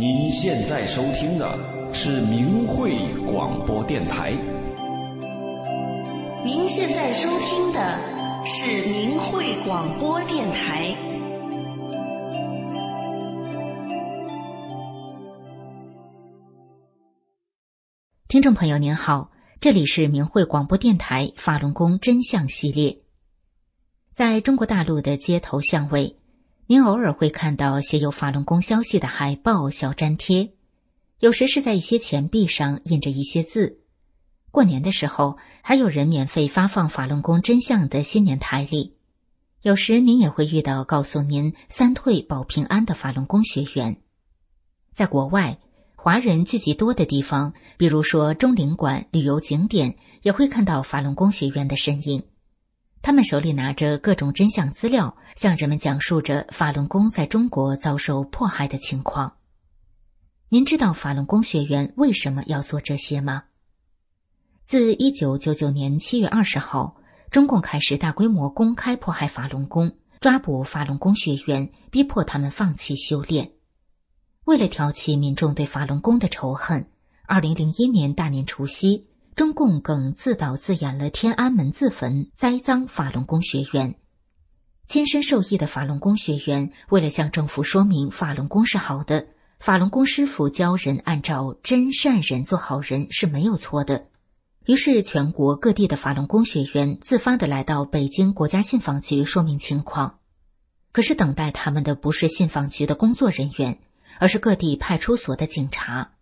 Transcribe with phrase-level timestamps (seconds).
[0.00, 2.96] 您现在收听的是明慧
[3.26, 4.30] 广播电台。
[6.44, 7.98] 您现在收听的
[8.46, 10.94] 是明慧广播电台。
[18.28, 23.00] 听众朋友您好，这里是明慧广播电台法轮功真相系列。
[24.12, 26.20] 在中国大陆的街头巷尾，
[26.70, 30.52] 您偶尔会看到写有法轮功消息的海报、小粘贴，
[31.18, 33.80] 有时是在一些钱币上印着一些字。
[34.50, 38.98] 过年的时候，还有人免费发放法轮功真相的新年台历。
[39.62, 43.96] 有时您也会遇到告诉您三退保平安的法轮功学员。
[44.92, 45.58] 在国外。
[46.00, 52.22] 华人聚集多的地方，比如说中领馆旅游景点，也会看到法轮功学员的身影。
[53.00, 59.34] 他们手里拿着各种真相资料，向人们讲述着法轮功在中国遭受迫害的情况。
[60.48, 63.44] 您知道法轮功学员为什么要做这些吗？
[64.64, 66.96] 自一九九九年七月二十号，
[67.30, 73.52] 中共开始大规模公开迫害法轮功，抓捕法轮功学员，逼迫他们放弃修炼。
[74.44, 76.90] 为了挑起民众对法轮功的仇恨，
[77.26, 79.06] 二零零一年大年除夕，
[79.38, 83.94] 中共更自导自演了天安门自焚，栽赃法轮功学员。
[84.88, 89.28] 亲身受益的法轮功学员为了向政府说明法轮功是好的，
[89.60, 94.08] 法轮功师傅教人按照真善人做好人是没有错的。
[94.66, 100.18] 于是，全国各地的法轮功学员自发的来到北京国家信访局说明情况。
[100.90, 103.78] 可是，等待他们的不是信访局的工作人员。
[104.18, 106.14] 而是各地派出所的警察，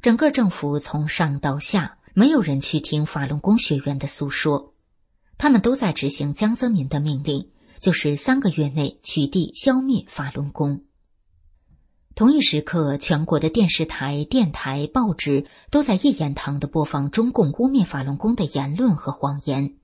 [0.00, 4.74] 整个政府从上到下，没有人去听法轮功学员的诉说，
[5.36, 10.82] 他们都在执行江泽民的命令，就是三个月内取缔、消灭法轮功。
[12.16, 19.76] 同一时刻，全国的电视台、电台、报纸都在一言堂的播放中共污蔑法轮功的言论和谎言，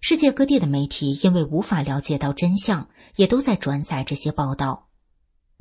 [0.00, 4.88] 世界各地的媒体因为无法了解到真相，也都在转载这些报道。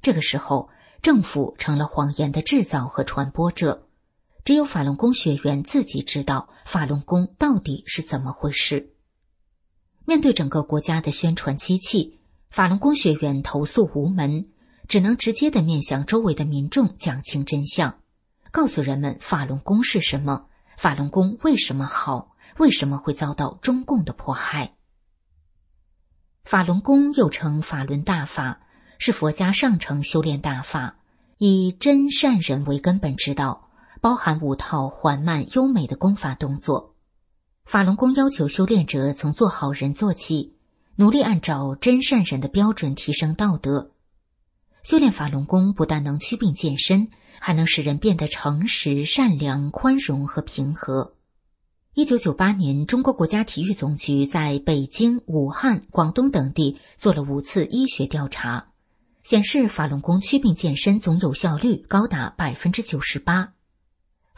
[0.01, 0.69] 这个时候。
[1.01, 3.87] 政府成了谎言的制造和传播者，
[4.49, 8.95] 只有法轮功学员自己知道法轮功到底是怎么回事。
[10.07, 14.47] 面对整个国家的宣传机器，法轮功学员投诉无门，
[14.87, 17.99] 只能直接的面向周围的民众讲清真相，
[18.49, 20.47] 告诉人们法轮功是什么，
[20.79, 24.73] 法轮功为什么好，为什么会遭到中共的迫害。
[26.43, 28.61] 法轮功又称法轮大法。
[28.97, 30.97] 是佛家上乘修炼大法，
[31.37, 33.68] 以真善人为根本之道，
[34.01, 36.95] 包含五套缓慢优美的功法动作。
[37.65, 40.55] 法轮功要求修炼者从做好人做起，
[40.95, 43.91] 努力按照真善人的标准提升道德。
[44.81, 51.13] 修炼法轮功不但能祛病健身，还能使人变得诚实、善良、宽容和平和。
[51.93, 58.67] 一九九八年，中国国家体育总局在北京、武汉、广东等地做了五次医学调查。
[59.21, 63.53] 显示法轮功祛病健身总有效率高达百分之九十八，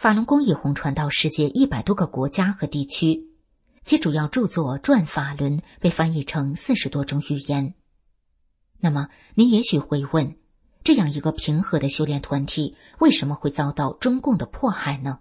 [0.02, 3.28] 法轮功已红传到世界一百多个国家和地区，
[3.84, 7.76] 其主要著作《转法轮》被翻译成四十多种语言。
[8.80, 10.38] 那么，您也许会问：
[10.84, 15.20] 这样一个平和的修炼团体，为什么会遭到中共的迫害呢？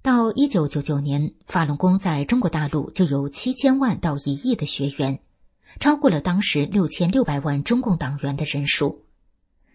[0.00, 5.20] 到一九九九年，法轮功在中国大陆就有七千万到一亿的学员。
[5.78, 9.04] 超过了当时六千六百万中共党员的人数。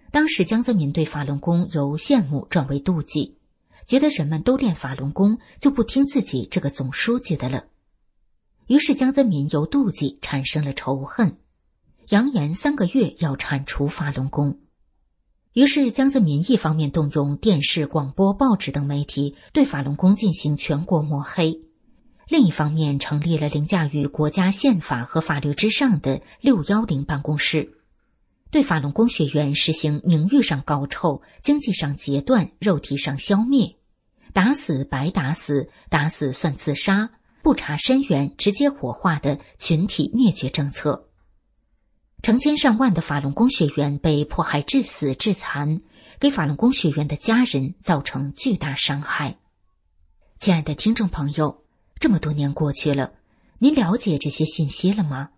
[0.10, 3.38] 当时江泽民对法轮功由羡慕转为妒忌，
[3.90, 7.66] 觉得人们都练法轮功，就不听自己这个总书记的了。
[8.68, 11.38] 于是江泽民由妒忌产生了仇恨，
[12.10, 14.60] 扬言三个月要铲除法轮功。
[15.54, 21.62] 于是江泽民一方面动用电视、广播、报纸等媒体对法轮功进行全国抹黑。
[22.28, 27.74] 另一方面，成立了凌驾于国家宪法和法律之上的“六幺零”办公室，
[28.52, 33.78] 对法轮功学员实行名誉上搞臭、经济上截断、肉体上消灭，
[34.34, 37.10] 打死白打死，打死算自杀，
[37.42, 41.10] 不查身源直接火化的群体灭绝政策。
[42.22, 45.82] 成千上万的法轮功学员被迫害致死致残，
[46.20, 49.38] 给法轮功学员的家人造成巨大伤害。
[50.40, 51.64] 亲爱的听众朋友。
[52.02, 53.12] 这么多年过去了，
[53.58, 55.32] 您了解这些信息了吗？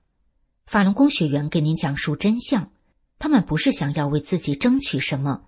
[0.68, 2.72] 法轮功学员给您讲述真相，
[3.18, 5.46] 他们不是想要为自己争取什么，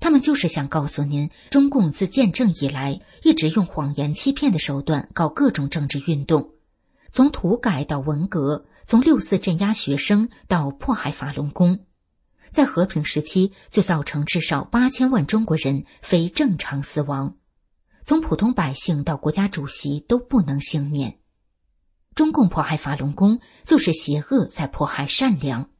[0.00, 6.52] 他们就是想告诉您：中共自建政以来，一直用谎言欺骗的手段搞各种政治运动，
[7.10, 11.80] 从土改到文革，从六四镇压学生到迫害法轮功，
[12.50, 17.36] 在和平时期就造成至少八千万中国人非正常死亡，
[18.04, 21.18] 从普通百姓到国家主席都不能幸免。
[22.14, 25.70] 中共迫害法轮功，就是邪恶在迫害善良。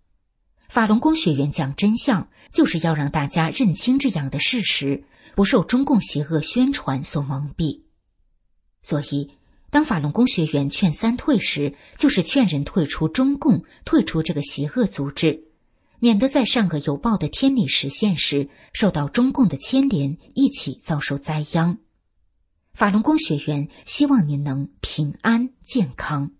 [0.69, 5.05] 法轮功学员讲真相，就是要让大家认清这样的事实，
[5.35, 7.83] 不受中共邪恶宣传所蒙蔽。
[8.83, 9.31] 所以，
[9.71, 15.45] 当法轮功学员劝三退时，就是劝人退出中共，退出这个邪恶组织。
[16.01, 21.79] 免得在善恶有报的天理实现时，受到中共的牵连，一起遭受灾殃。
[22.73, 26.31] 法轮功学员希望您能平安健康。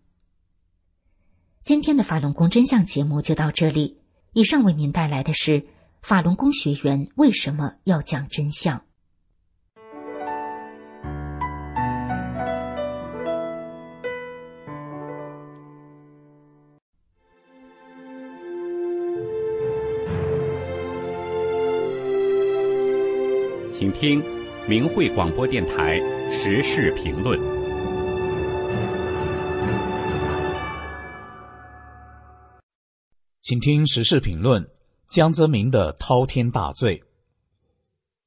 [1.65, 3.99] 今天的法轮功真相节目就到这里。
[4.33, 5.67] 以上为您带来的是
[6.03, 8.83] 法轮功学员为什么要讲真相。
[23.73, 24.23] 请听
[24.69, 26.01] 明慧广播电台
[26.33, 27.58] 时事评论。
[33.49, 34.69] 请听时事评论：
[35.09, 37.03] 江泽民的滔天大罪。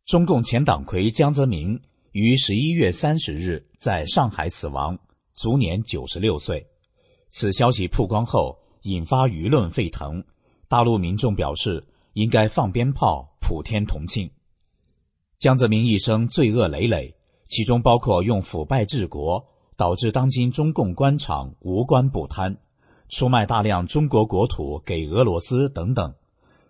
[0.04, 1.80] 中共前党魁江泽民
[2.12, 4.98] 于十一月三十日在上海死亡，
[5.36, 6.66] 卒年九十六岁。
[7.30, 10.24] 此消息曝光后，引发舆论沸腾。
[10.68, 14.28] 大陆民众表示，应该放鞭炮，普天同庆。
[15.38, 17.16] 江泽民一生罪恶累累，
[17.48, 19.46] 其中包括用腐败治国，
[19.78, 22.58] 导致当今中共官场无官不贪，
[23.12, 26.16] 出卖大量中国国土给俄罗斯等等。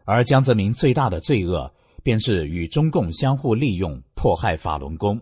[0.03, 1.73] 而江泽民最大的罪恶，
[2.03, 5.21] 便是与中共相互利用，迫害法轮功，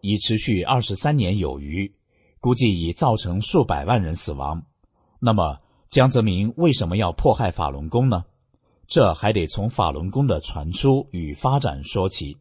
[0.00, 1.92] 已持续二十三年有余，
[2.38, 4.64] 估计已造成数百万人死亡。
[5.18, 5.58] 那么，
[5.88, 8.24] 江泽民为什么要迫害法轮功呢？
[8.86, 12.38] 这还得从法轮功的传出与发展说起。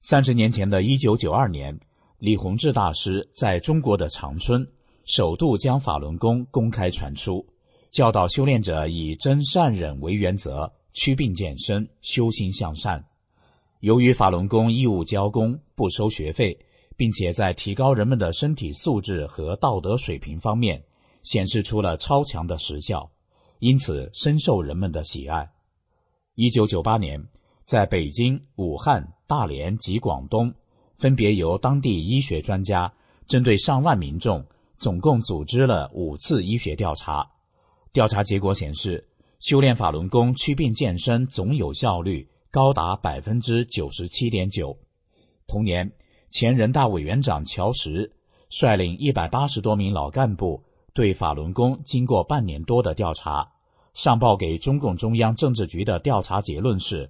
[0.00, 1.78] 三十年前的一九九二年，
[2.18, 4.66] 李洪志大师在中国的长春
[5.04, 7.46] 首度将法轮功公开传出，
[7.90, 13.04] 教导修炼者以真善忍为原则，祛病健身，修心向善。
[13.80, 16.58] 由于法轮功义务教功，不收学费，
[16.96, 20.82] 并且在提高人们的身体素质和道德水平方面
[21.22, 23.10] 显示出了超强的实效，
[23.58, 25.50] 因此深受人们的喜爱。
[26.34, 27.26] 一九九八年。
[27.64, 30.52] 在北京、武汉、大连及广东，
[30.96, 32.92] 分别由当地医学专家
[33.28, 34.44] 针对上万民众，
[34.82, 37.24] 总共组织了五次医学调查。
[37.92, 39.06] 调查结果显示，
[39.38, 44.76] 修炼法轮功祛病健身总有效率高达百分之九十七点九。
[45.46, 45.92] 同年，
[46.30, 48.12] 前人大委员长乔石
[48.50, 53.52] 率领一百八十多名老干部，对法轮功经过半年多的调查，
[53.94, 57.08] 上报给中共中央政治局的调查结论是。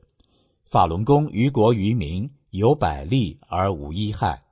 [0.67, 4.43] 法轮功于国于民有百利而无一害。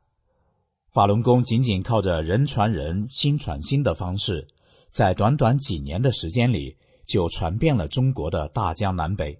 [0.93, 4.49] 法轮功仅仅靠着人传人、心传心的方式，
[4.91, 6.77] 在短短几年的时间里
[7.07, 9.39] 就传遍了中国的大江南北。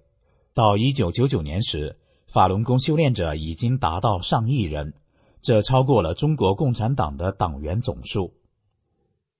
[0.53, 4.93] 到一九九九年时，法轮功修炼者已经达到上亿人，
[5.41, 8.33] 这超过了中国共产党的党员总数。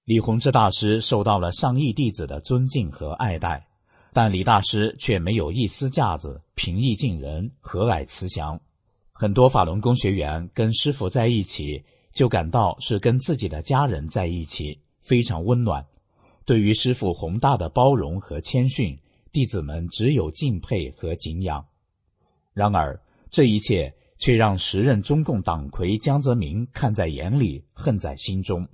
[0.04, 3.68] 李洪志大师受到了上亿弟子的尊敬和爱戴。
[4.14, 8.60] 但李大师却没有一丝架子，平易近人，和蔼慈祥。
[9.14, 15.86] 很多法轮功学员跟师傅在一起，就感到是跟自己的家人在一起，非常温暖。
[16.46, 18.98] 对于师傅宏大的包容和谦逊，
[19.32, 21.66] 弟子们只有敬佩和敬仰。
[22.54, 28.68] 然而，这一切却让时任中共党魁江泽民看在眼里，恨在心中。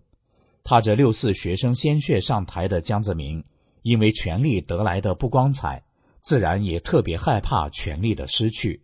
[0.64, 3.44] 踏着六四学生鲜血上台的江泽民。
[3.84, 5.82] 因为权力得来的不光彩，
[6.20, 8.84] 自然也特别害怕权力的失去，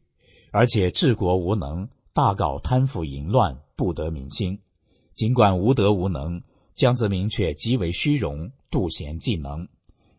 [0.51, 4.59] 而且治国无能，大搞贪腐淫乱，不得民心。
[5.13, 6.41] 尽管无德无能，
[6.73, 9.67] 江泽民却极为虚荣，妒贤嫉能。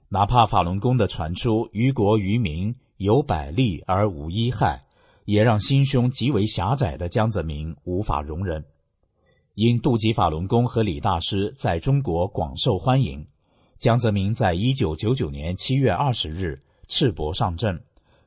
[0.09, 4.83] 哪怕法轮功的传出于国于民有百利而无一害，
[5.25, 8.65] 也让心胸极为狭窄的江泽民无法容忍。
[9.55, 13.27] 因妒忌法轮功和李大师在中国广受欢迎。
[13.79, 17.83] 江泽民在一九九九年七月二十日赤膊上阵，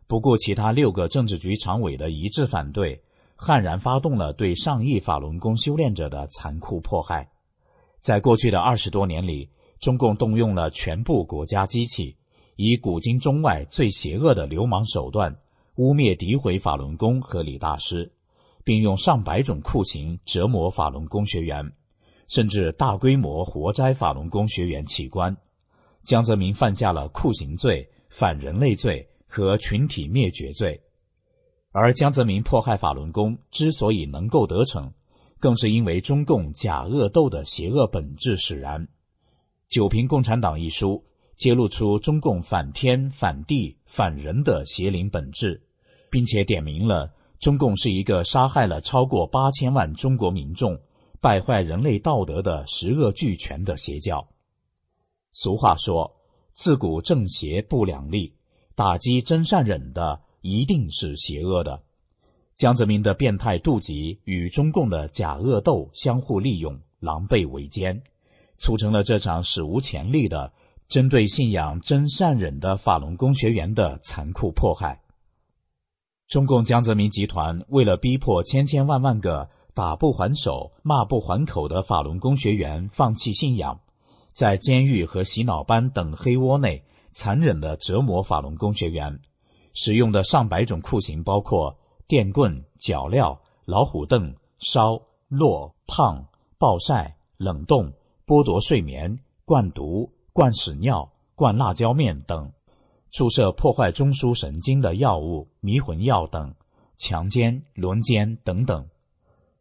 [0.08, 3.02] 不顾其他六个政治局常委的一致反对，
[3.38, 7.30] 悍然发动了对上亿法轮功修炼者的残酷迫害。
[8.02, 12.18] 在过去的二十多年里，中共动用了全部国家机器，
[12.56, 15.38] 以古今中外最邪恶的流氓手段，
[15.76, 18.12] 污蔑诋毁法轮功和李大师，
[18.64, 21.72] 并用上百种酷刑折磨法轮功学员。
[22.28, 25.38] 甚至大规模活摘法轮功学员器官，
[26.04, 30.82] 江泽民犯下了酷刑罪、反人类罪和群体灭绝罪。
[31.80, 34.92] 而江泽民迫害法轮功之所以能够得逞，
[35.40, 38.82] 更是因为中共假恶斗的邪恶本质使然。
[39.70, 41.04] 《九评共产党》一书
[41.36, 45.62] 揭露出中共反天、反地、反人的邪灵本质，
[46.10, 50.80] 并且点明了中共是一个杀害了超过八千万中国民众、
[51.22, 54.28] 败坏人类道德的十恶俱全的邪教。
[55.32, 56.16] 俗话说
[56.54, 58.34] ：“自古正邪不两立，
[58.74, 61.84] 打击真善忍的。”一定是邪恶的。
[62.56, 68.02] 江泽民的变态妒忌与中共的假恶斗相互利用，狼狈为奸，
[68.58, 70.54] 促成了这场史无前例的
[70.88, 75.02] 针对信仰真善忍的法轮功学员的残酷迫害。
[76.30, 83.82] 中共江泽民集团为了逼迫千千万万个打不还手、骂不还口的法轮功学员放弃信仰，
[84.32, 89.20] 在监狱和洗脑班等黑窝内残忍地折磨法轮功学员。
[89.80, 96.26] 使用的上百种酷刑包括电棍、脚镣、老虎凳、烧、落、烫、
[96.58, 97.94] 暴晒、冷冻、
[98.26, 102.50] 剥夺睡眠、灌毒、灌屎尿、灌辣椒面等；
[103.12, 106.56] 注射破坏中枢神经的药物、迷魂药等；
[106.98, 108.84] 强奸、轮奸等等。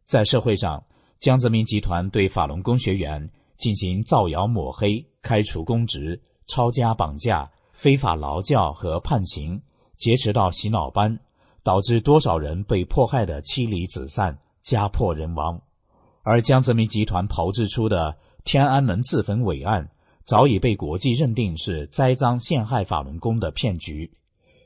[0.03, 0.83] 在社会上，
[1.19, 9.61] 江泽民集团对法轮功学员进行造谣抹黑、开除公职、抄家绑架、非法劳教和判刑。
[9.97, 11.19] 劫持到洗脑班，
[11.63, 15.61] 导致多少人被迫害的妻离子散、家破人亡。
[16.23, 19.89] 而江泽民集团炮制出的天安门自焚伪案，
[20.23, 24.11] 早已被国际认定是栽赃陷害法轮功的骗局。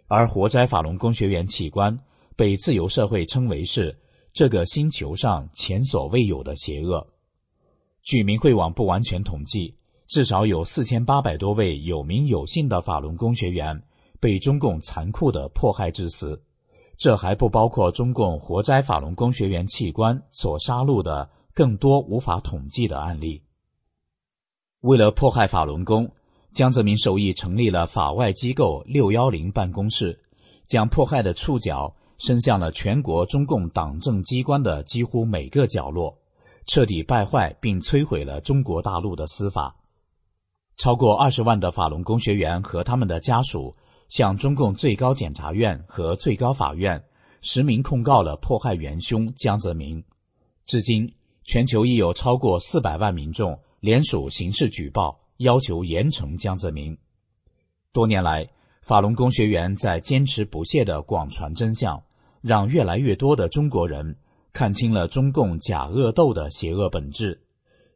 [0.07, 1.97] 而活摘法轮功学员器官，
[2.35, 3.97] 被自由社会称为是
[4.33, 7.07] 这个星球上前所未有的邪恶。
[8.03, 9.75] 据明慧网不完全统计，
[10.07, 13.81] 至少有四千八百多位有名有姓的法轮功学员。
[14.21, 16.43] 被中共残酷的迫害致死，
[16.95, 23.41] 这还不包括中共活摘法轮功学员器官所杀戮的更多无法统计的案例。
[24.81, 26.11] 为了迫害法轮功，
[26.53, 30.23] 江泽民授意成立了法外机构“六幺零”办公室，
[30.67, 36.15] 将迫害的触角伸向了全国中共党政机关的几乎每个角落，
[36.67, 39.75] 彻底败坏并摧毁了中国大陆的司法。
[40.77, 43.75] 超过二十万的法轮功学员和他们的家属。
[44.11, 47.01] 向中共最高检察院和最高法院
[47.41, 50.03] 实名控告了迫害元凶江泽民。
[50.65, 51.13] 至今，
[51.45, 56.97] 全球已有超过四百万民众联署刑事举报，要求严惩江泽民。
[57.93, 58.49] 多年来，
[58.81, 62.03] 法轮功学员在坚持不懈地广传真相，
[62.41, 64.17] 让越来越多的中国人
[64.51, 67.41] 看清了中共假恶斗的邪恶本质。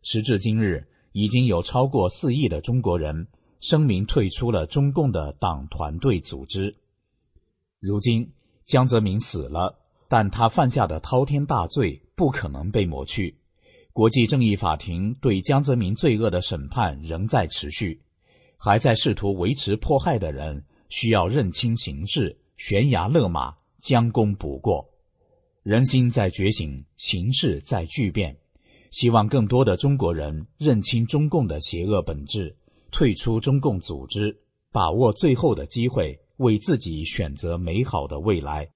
[0.01, 3.27] 时至今日，已经有超过四亿的中国人。
[3.65, 6.75] 声明退出了中共的党团队组织。
[7.79, 8.31] 如今
[8.63, 13.39] 江泽民死了，但他犯下的滔天大罪不可能被抹去。
[13.91, 18.03] 国际正义法庭对江泽民罪恶的审判仍在持续，
[18.55, 24.91] 还在试图维持迫害的人需要认清形势，悬崖勒马，将功补过。
[25.63, 28.37] 人心在觉醒，形势在巨变。
[28.91, 32.55] 希望更多的中国人认清中共的邪恶本质。
[32.95, 34.33] 退出中共组织，
[34.71, 38.71] 把握最后的机会，为自己选择美好的未来。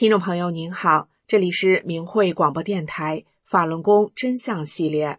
[0.00, 5.18] 听众朋友您好，这里是明慧广播电台法轮功真相系列。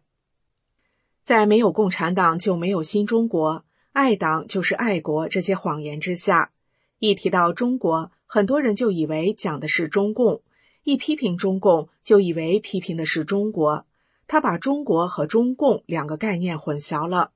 [1.21, 6.51] 在没有共产党就没有新中国，爱党就是爱国这些谎言之下，
[6.97, 10.41] 一提到中国，很多人就以为讲的是中共；
[10.83, 13.85] 一批评中共，就以为批评的是中国。
[14.25, 17.29] 他把中国和中共两个概念混淆了。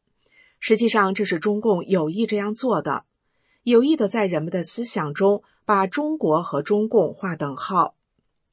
[0.59, 3.03] 实际上，这是中共有意这样做的，
[3.61, 5.43] 有意的在人们的思想中。
[5.65, 7.95] 把中国和中共划等号。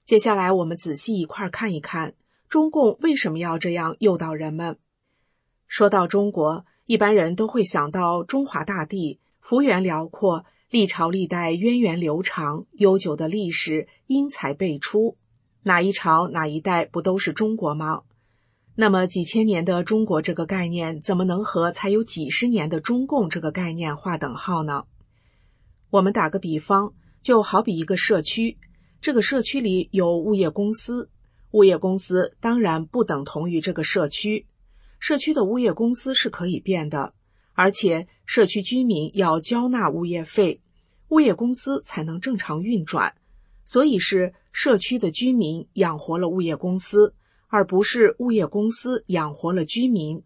[0.07, 2.15] 接下来，我们仔细一块看一看，
[2.49, 4.79] 中共为什么要这样诱导人们。
[5.69, 15.19] 说到中国，一般人都会想到中华大地，幅员辽阔，历朝历代源远流长，悠久的历史，英才辈出。
[15.65, 18.05] 哪一朝哪一代不都是中国吗？
[18.75, 24.85] 那么几千年的中国这个概念，怎么能和才有几十年的中共这个概念划等号呢？
[25.91, 26.95] 我们打个比方。
[27.23, 28.59] 就好比一个社区，
[29.01, 31.09] 这个社区里有物业公司，
[31.53, 34.47] 物业公司当然不等同于这个社区。
[34.99, 37.15] 社区的物业公司是可以变的，
[37.55, 40.61] 而且社区居民要交纳物业费，
[41.09, 43.15] 物业公司才能正常运转。
[43.65, 47.15] 所以是社区的居民养活了物业公司，
[47.47, 50.23] 而不是物业公司养活了居民。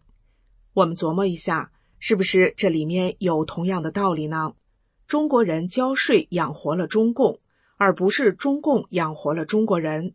[0.73, 4.53] 我们琢磨一下，是不是这里面有同样的道理呢？
[5.07, 7.39] 中国人交税养活了中共，
[7.77, 10.13] 而不是中共养活了中国人。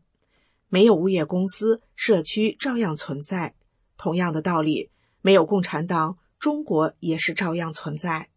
[0.68, 3.54] 没有物业公司，社区照样存在。
[3.96, 4.90] 同样的道理，
[5.22, 8.28] 没有共产党，中国也是照样存在。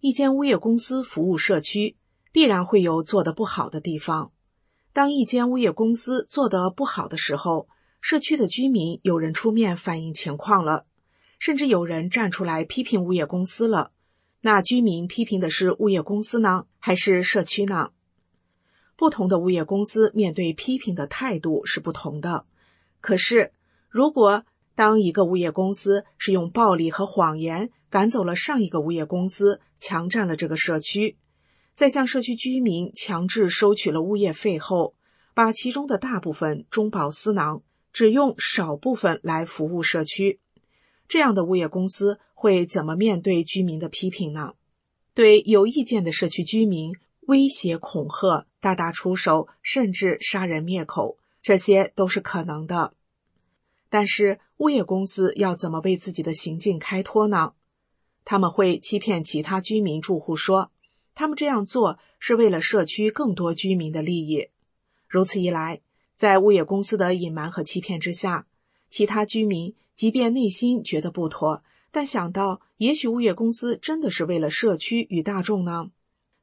[0.00, 1.96] 一间物业公司服务社区，
[2.32, 4.32] 必然会有做得不好的地方。
[4.92, 7.68] 当一间物业公司做得不好的时候，
[8.00, 10.86] 社区的居民有人出面反映情况了，
[11.38, 13.92] 甚至有人站出来批评物业公司了。
[14.40, 17.90] 那居民批评的是物业公司呢，还是社区呢？
[18.96, 22.46] 不同的物业公司面对批评的态度是不同的。
[23.00, 23.52] 可是，
[23.88, 31.16] 如果当一个物业公司是用暴力和谎言赶走了上一个物业公司，强占了这个社区，
[31.74, 34.94] 在向社区居民强制收取了物业费后，
[35.34, 40.40] 把其中的大部分中饱私囊，只用少部分来服务社区，
[41.08, 44.54] 这样的物业公司会怎么面对居民的批评呢？
[45.12, 52.94] 对有意见的社区居民威胁、恐吓、大打出手，甚至杀人灭口，这些都是可能的。
[53.90, 57.54] 但是，物业公司要怎么为自己的行径开脱呢？
[58.24, 60.70] 他们会欺骗其他居民住户说，
[61.16, 64.50] 他们这样做是为了社区更多居民的利益。
[65.08, 65.80] 如此一来，
[66.14, 68.46] 在物业公司的隐瞒和欺骗之下，
[68.88, 75.90] 其他居民即便内心觉得不妥，但想到也许物业公司真的是为了社区与大众呢，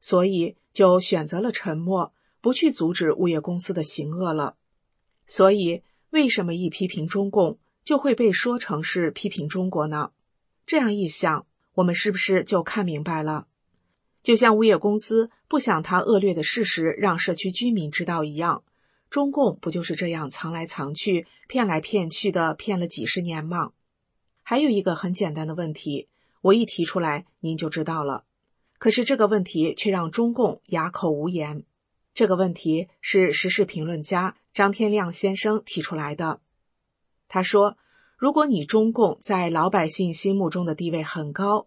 [0.00, 4.56] 所以就选择了沉默，不去阻止物业公司的行恶了。
[5.26, 5.82] 所以。
[6.10, 10.12] 为什么一批评中共就会被说成是批评中国呢？
[10.64, 13.48] 这样一想，我们是不是就看明白了？
[14.22, 18.62] 就像物业公司不想他恶劣的事实让社区居民知道一样，
[19.10, 23.72] 中共不就是这样藏来藏去、骗来骗去的骗了几十年吗？
[24.48, 26.06] 还有一个很简单的问题，
[26.40, 28.26] 我一提出来您就知道了。
[28.78, 31.64] 可是这个问题却让中共哑口无言。
[32.14, 34.36] 这个问题是时事评论家。
[34.52, 36.40] 张天亮先生提出来的，
[37.26, 37.76] 他说
[38.16, 41.66] ：“如果你中共在老百姓心目中的地位很高，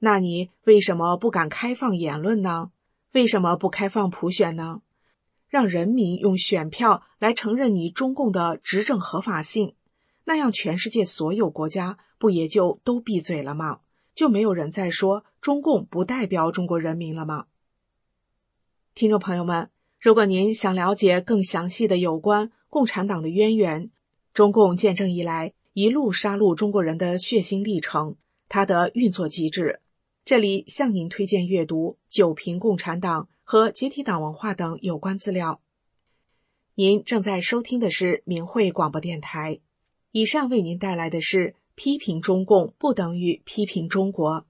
[0.00, 2.72] 那你为什么不敢开放言论呢？
[3.12, 4.82] 为什么不开放普选呢？
[5.48, 9.74] 让人民用选票来承认你中共的执政合法性，
[10.24, 13.80] 那样全世界所有国家不也就都闭嘴了吗？
[14.14, 17.46] 就没有人再说中共不代表中国人民了吗？”
[18.94, 19.70] 听众朋友们。
[20.00, 23.90] 如果您想了解更详细的有关共产党的渊源、
[24.32, 28.14] 中共建政以来一路杀戮中国人的血腥历程、
[28.48, 29.80] 它的运作机制，
[30.24, 35.60] 这里向您推荐阅读《九评共产党》和《解体党文化》等有关资料。
[36.76, 39.58] 您正在收听的是明慧广播电台，
[40.12, 44.47] 以上为您带来的是批评中共不等于批评中国。